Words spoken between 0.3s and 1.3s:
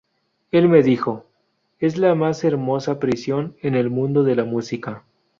Él me dijo: